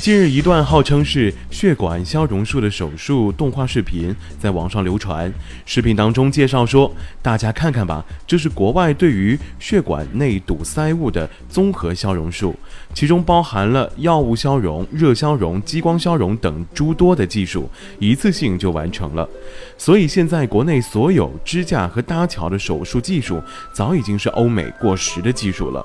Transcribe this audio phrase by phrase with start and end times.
[0.00, 5.30] 近日，一段号称是血管消融术的手术动画视频在网上流传。
[5.66, 6.90] 视频当中介绍说，
[7.20, 12.58] 大家看看吧，这是国外对于血管内堵塞物的综合消融术，
[12.94, 19.28] 其中包含了药物消融、热消融、激光消融等诸多的技术，一次性就完成了。
[19.76, 23.38] 所以现在国内所有支架和搭桥的手术技术，
[23.74, 25.84] 早已经是欧美过时的技术了。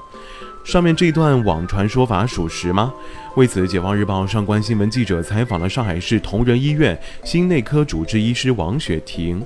[0.66, 2.92] 上面这段网传说法属实吗？
[3.36, 9.40] 为此，解放日报上官新闻记者采访了上海市同仁医院心内科主治医师王雪婷。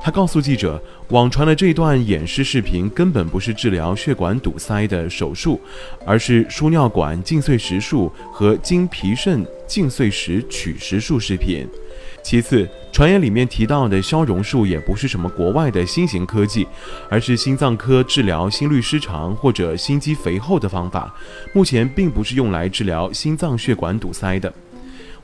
[0.00, 5.60] 她告诉记者，网传的这段演示视频根本不是治疗血管堵塞的手术，
[6.06, 11.66] 而是输尿管镜碎石术和经皮肾镜碎石取石术视频。
[12.22, 16.66] 其次，传言里面提到的消融术也不是什么国外的新型科技，
[17.08, 21.12] 而是心脏科治疗心律失常或者心肌肥厚的方法，
[21.52, 24.52] 目前并不是用来治疗心脏血管堵塞的。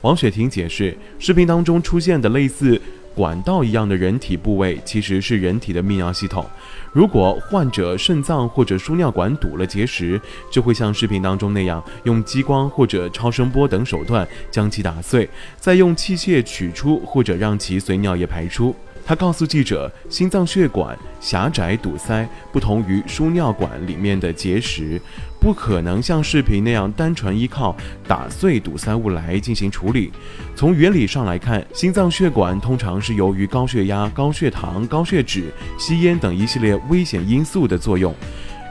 [0.01, 2.81] 王雪婷解释，视频当中出现的类似。
[3.17, 6.45] 管道一样的人体部位其实是人体的泌尿系统。
[6.93, 18.75] 如果患者肾脏或者输尿管堵了结石，就会像视频当中那样，用激光或者超声波等手段将其打碎，再用器械取出或者让其随尿液排出。
[19.07, 25.01] 他告诉记者，心脏血管狭窄堵塞不同于输尿管里面的结石，
[25.39, 27.73] 不可能像视频那样单纯依靠
[28.05, 30.11] 打碎堵塞物来进行处理。
[30.57, 35.45] 从原理上来看，心脏血管通常是由于高血压、高血糖、高血脂、
[35.79, 38.13] 吸烟等一系列危险因素的作用，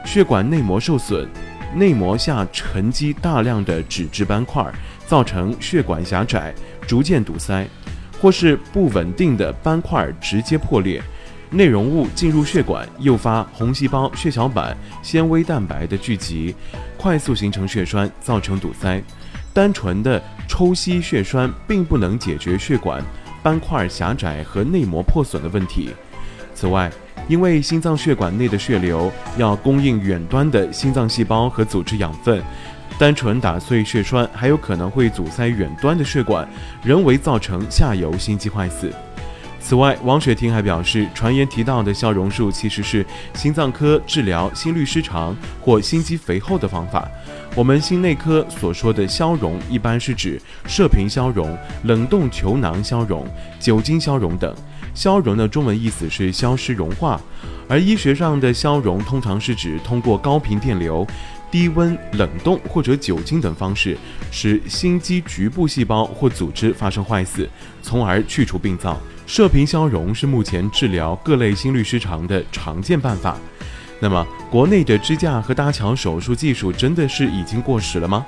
[0.05, 1.27] 血管内膜受损，
[1.73, 4.63] 内膜下沉积大量的脂质斑块，
[5.07, 6.53] 造成血管狭窄，
[6.85, 7.67] 逐渐堵塞。
[8.19, 11.01] 或是不稳定的斑块直接破裂，
[11.49, 16.55] 内容物进入血管，诱发红细胞、血小板、纤维蛋白的聚集，
[16.97, 19.01] 快速形成血栓，造成堵塞。
[19.53, 23.03] 单纯的抽吸血栓并不能解决血管
[23.41, 25.89] 斑块狭窄和内膜破损的问题。
[26.53, 26.91] 此外，
[27.27, 32.41] 因为心脏血管内的血流要供应远端的心脏细胞和组织养分。
[32.97, 36.47] 单纯打碎血栓，还有可能会阻塞远端的血管，
[36.83, 38.91] 人为造成下游心肌坏死。
[39.59, 47.07] 此外，王雪婷还表示，传言提到的消融术其实是心脏科治疗心律失常或心肌肥厚的方法。
[47.53, 53.27] 我们心内科所说的消融，一般是指射频消融、冷冻球囊消融、
[53.59, 54.55] 酒精消融等。
[54.93, 57.19] 消融的中文意思是消失、融化，
[57.67, 61.05] 而医学上的消融通常是指通过高频电流。
[61.51, 63.97] 低温冷冻或者酒精等方式，
[64.31, 67.49] 使心肌局部细胞或组织发生坏死，
[67.81, 68.99] 从而去除病灶。
[69.25, 73.37] 射频消融是目前治疗各类心律失常的常见办法。
[73.99, 78.25] 那么，国内的支架和搭桥手术技术真的是已经过时了吗？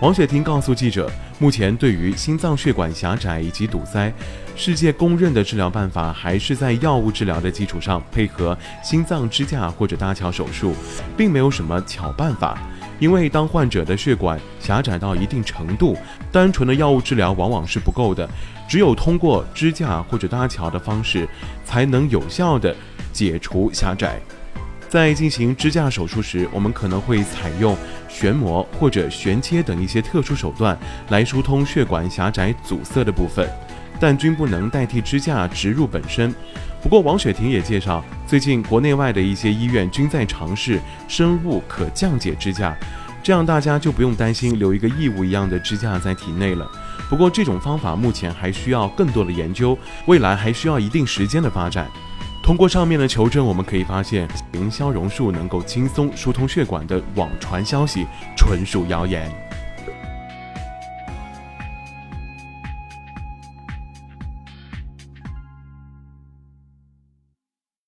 [0.00, 1.10] 王雪婷告诉记者，
[1.40, 4.12] 目前对于心脏血管狭窄以及堵塞，
[4.56, 10.74] 世界公认的治疗办法还是在药物治疗的基础上配合心脏支架或者搭桥手术，
[11.16, 12.58] 并没有什么巧办法。
[12.98, 15.96] 因为当患者的血管狭窄到一定程度，
[16.32, 18.28] 单纯的药物治疗往往是不够的，
[18.68, 21.28] 只有通过支架或者搭桥的方式，
[21.64, 22.74] 才能有效的
[23.12, 24.18] 解除狭窄。
[24.88, 27.76] 在进行支架手术时，我们可能会采用
[28.08, 30.78] 旋膜或者旋切等一些特殊手段
[31.10, 33.46] 来疏通血管狭窄阻塞的部分，
[34.00, 36.34] 但均不能代替支架植入本身。
[36.80, 42.74] 不过，王雪婷也介绍，最近国内外的一些医院均在尝试生物可降解支架，
[43.22, 46.66] 这样大家就不用担心留一个异物一样的支架在体内了。
[47.10, 51.90] 不过，这种方法目前还需要更多的研究，未来还需要一定时间的发展。
[52.48, 58.06] 通过上面的求证，我们可以发现，营销榕树能够轻松疏通血管的网传消息
[58.38, 59.30] 纯属谣言。